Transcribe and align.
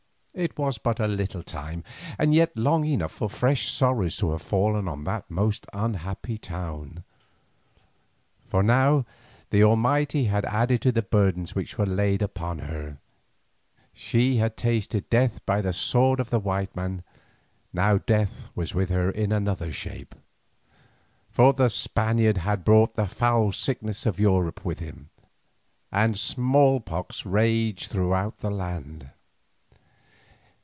It 0.33 0.57
was 0.57 0.77
but 0.77 1.01
a 1.01 1.09
little 1.09 1.43
time, 1.43 1.83
and 2.17 2.33
yet 2.33 2.55
long 2.57 2.85
enough 2.85 3.11
for 3.11 3.29
fresh 3.29 3.67
sorrows 3.67 4.15
to 4.19 4.31
have 4.31 4.41
fallen 4.41 4.87
on 4.87 5.03
that 5.03 5.29
most 5.29 5.67
unhappy 5.73 6.37
town. 6.37 7.03
For 8.47 8.63
now 8.63 9.05
the 9.49 9.61
Almighty 9.61 10.23
had 10.25 10.45
added 10.45 10.81
to 10.83 10.91
the 10.93 11.01
burdens 11.01 11.53
which 11.53 11.77
were 11.77 11.85
laid 11.85 12.21
upon 12.21 12.59
her. 12.59 12.99
She 13.93 14.37
had 14.37 14.55
tasted 14.55 15.03
of 15.03 15.09
death 15.09 15.45
by 15.45 15.59
the 15.59 15.73
sword 15.73 16.21
of 16.21 16.29
the 16.29 16.39
white 16.39 16.73
man, 16.77 17.03
now 17.73 17.97
death 17.97 18.51
was 18.55 18.73
with 18.73 18.87
her 18.89 19.09
in 19.11 19.33
another 19.33 19.69
shape. 19.71 20.15
For 21.29 21.51
the 21.51 21.69
Spaniard 21.69 22.37
had 22.37 22.63
brought 22.63 22.95
the 22.95 23.05
foul 23.05 23.51
sicknesses 23.51 24.05
of 24.05 24.17
Europe 24.19 24.63
with 24.63 24.79
him, 24.79 25.09
and 25.91 26.17
small 26.17 26.79
pox 26.79 27.25
raged 27.25 27.91
throughout 27.91 28.37
the 28.37 28.49
land. 28.49 29.09